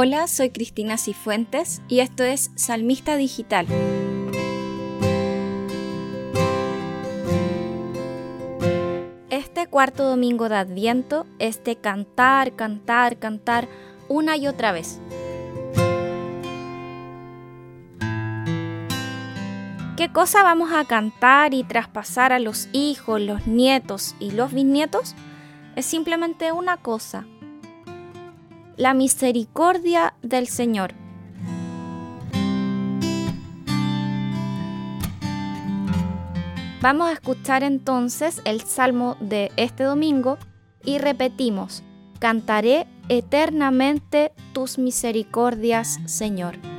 [0.00, 3.66] Hola, soy Cristina Cifuentes y esto es Salmista Digital.
[9.28, 13.66] Este cuarto domingo de Adviento es de cantar, cantar, cantar
[14.08, 15.00] una y otra vez.
[19.96, 25.16] ¿Qué cosa vamos a cantar y traspasar a los hijos, los nietos y los bisnietos?
[25.74, 27.26] Es simplemente una cosa,
[28.78, 30.94] la misericordia del Señor.
[36.80, 40.38] Vamos a escuchar entonces el salmo de este domingo
[40.84, 41.82] y repetimos,
[42.20, 46.77] cantaré eternamente tus misericordias, Señor.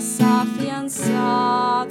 [0.00, 1.89] Este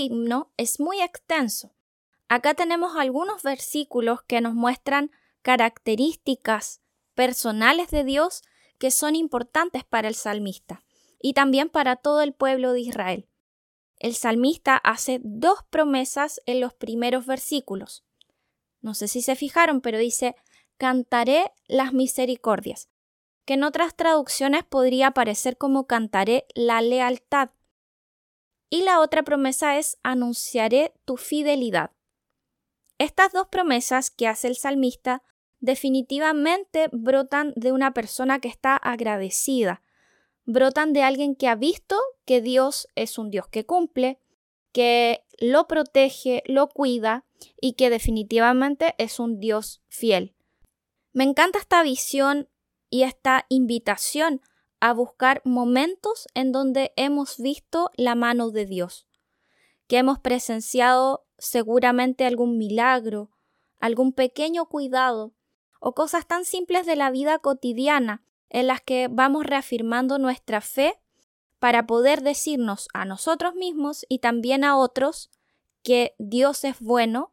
[0.00, 1.72] himno es muy extenso,
[2.30, 5.10] Acá tenemos algunos versículos que nos muestran
[5.42, 6.80] características
[7.14, 8.42] personales de Dios
[8.78, 10.84] que son importantes para el salmista
[11.20, 13.28] y también para todo el pueblo de Israel.
[13.98, 18.04] El salmista hace dos promesas en los primeros versículos.
[18.80, 20.36] No sé si se fijaron, pero dice,
[20.78, 22.88] cantaré las misericordias,
[23.44, 27.50] que en otras traducciones podría aparecer como cantaré la lealtad.
[28.70, 31.90] Y la otra promesa es anunciaré tu fidelidad.
[32.98, 35.22] Estas dos promesas que hace el salmista
[35.58, 39.82] definitivamente brotan de una persona que está agradecida,
[40.44, 44.20] brotan de alguien que ha visto que Dios es un Dios que cumple,
[44.72, 47.24] que lo protege, lo cuida
[47.60, 50.34] y que definitivamente es un Dios fiel.
[51.12, 52.48] Me encanta esta visión
[52.88, 54.42] y esta invitación
[54.80, 59.06] a buscar momentos en donde hemos visto la mano de Dios,
[59.86, 63.30] que hemos presenciado seguramente algún milagro,
[63.78, 65.34] algún pequeño cuidado
[65.80, 71.00] o cosas tan simples de la vida cotidiana en las que vamos reafirmando nuestra fe
[71.58, 75.30] para poder decirnos a nosotros mismos y también a otros
[75.82, 77.32] que Dios es bueno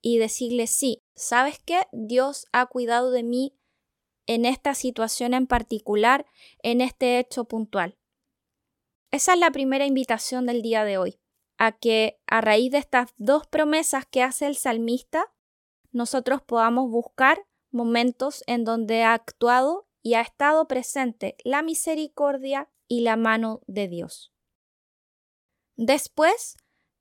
[0.00, 1.86] y decirle sí, ¿sabes qué?
[1.92, 3.54] Dios ha cuidado de mí
[4.26, 6.26] en esta situación en particular,
[6.62, 7.98] en este hecho puntual.
[9.10, 11.20] Esa es la primera invitación del día de hoy,
[11.58, 15.32] a que a raíz de estas dos promesas que hace el salmista,
[15.92, 23.00] nosotros podamos buscar momentos en donde ha actuado y ha estado presente la misericordia y
[23.00, 24.32] la mano de Dios.
[25.76, 26.56] Después,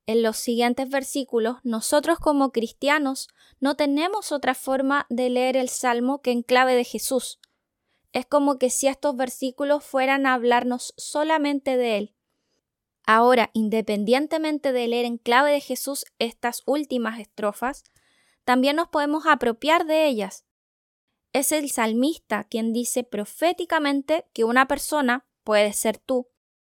[0.07, 3.27] en los siguientes versículos, nosotros como cristianos
[3.59, 7.39] no tenemos otra forma de leer el Salmo que en clave de Jesús.
[8.13, 12.15] Es como que si estos versículos fueran a hablarnos solamente de Él.
[13.07, 17.83] Ahora, independientemente de leer en clave de Jesús estas últimas estrofas,
[18.43, 20.45] también nos podemos apropiar de ellas.
[21.33, 26.29] Es el salmista quien dice proféticamente que una persona, puede ser tú,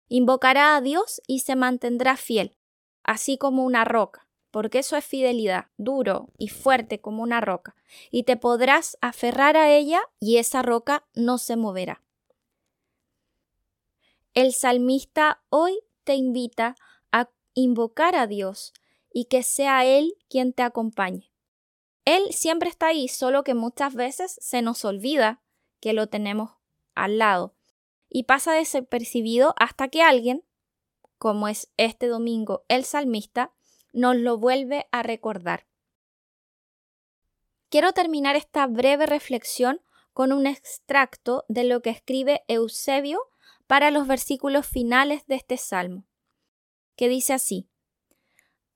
[0.07, 2.58] invocará a Dios y se mantendrá fiel,
[3.03, 7.75] así como una roca, porque eso es fidelidad, duro y fuerte como una roca,
[8.11, 12.01] y te podrás aferrar a ella y esa roca no se moverá.
[14.33, 16.75] El salmista hoy te invita
[17.11, 18.73] a invocar a Dios
[19.11, 21.31] y que sea Él quien te acompañe.
[22.05, 25.41] Él siempre está ahí, solo que muchas veces se nos olvida
[25.79, 26.51] que lo tenemos
[26.95, 27.53] al lado
[28.09, 30.43] y pasa desapercibido hasta que alguien,
[31.19, 33.53] como es este domingo el salmista,
[33.93, 35.67] nos lo vuelve a recordar.
[37.69, 39.81] Quiero terminar esta breve reflexión
[40.13, 43.21] con un extracto de lo que escribe Eusebio
[43.67, 46.07] para los versículos finales de este salmo,
[46.95, 47.69] que dice así,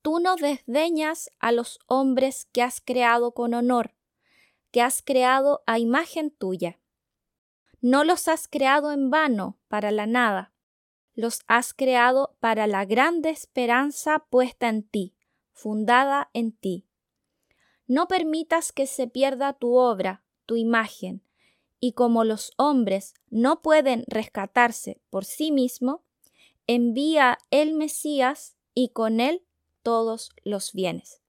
[0.04, 3.96] Tú no desdeñas a los hombres que has creado con honor,
[4.72, 6.80] que has creado a imagen tuya.
[7.80, 10.52] No los has creado en vano para la nada,
[11.15, 15.13] los has creado para la grande esperanza puesta en ti,
[15.51, 16.86] fundada en ti.
[17.88, 21.24] No permitas que se pierda tu obra, tu imagen,
[21.80, 26.03] y como los hombres no pueden rescatarse por sí mismo,
[26.65, 29.43] envía el Mesías y con él
[29.82, 31.22] todos los bienes.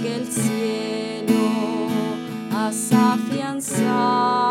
[0.00, 1.34] que el cielo
[2.52, 4.43] has afianzado.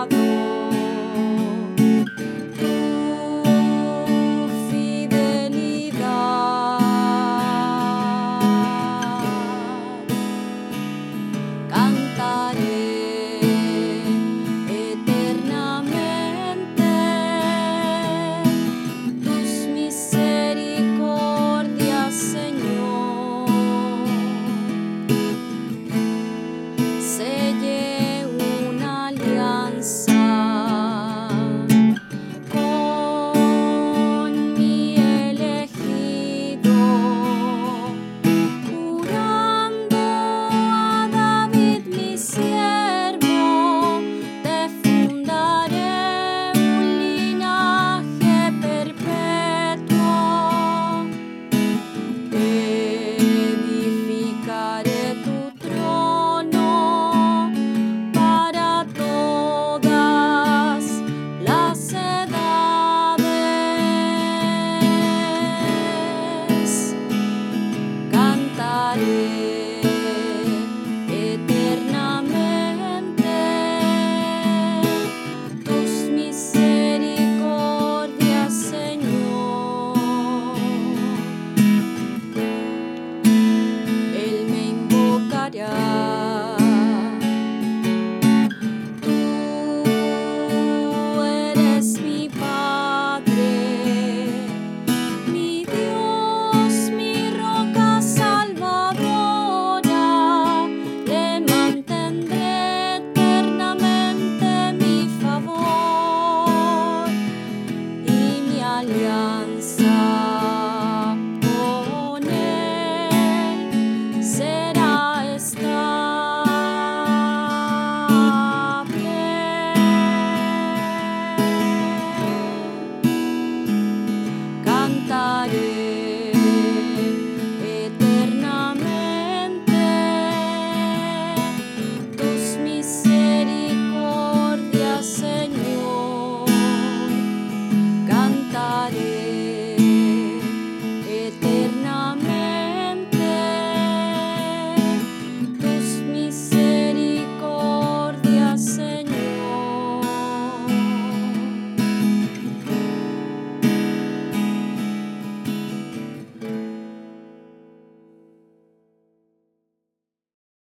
[69.06, 69.43] me.